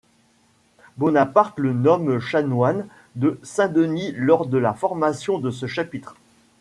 Bonaparte 0.97 1.59
le 1.59 1.73
nomme 1.73 2.17
chanoine 2.19 2.87
de 3.15 3.39
Saint-Denis 3.43 4.13
lors 4.17 4.47
de 4.47 4.57
la 4.57 4.73
formation 4.73 5.37
de 5.37 5.51
ce 5.51 5.67
chapitre. 5.67 6.15